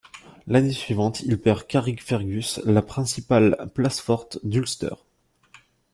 L’année 0.47 0.73
suivante 0.73 1.19
il 1.21 1.39
perd 1.39 1.67
Carrickfergus 1.67 2.59
la 2.65 2.81
principale 2.81 3.69
place 3.75 3.99
forte 3.99 4.39
d’Ulster. 4.43 4.95